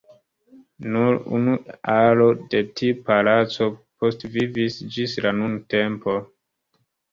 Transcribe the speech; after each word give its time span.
Nur 0.93 1.19
unu 1.39 1.53
alo 1.97 2.27
de 2.55 2.63
tiu 2.81 2.97
palaco 3.11 3.69
postvivis 4.01 4.81
ĝis 4.99 5.17
la 5.29 5.37
nuntempo. 5.45 6.19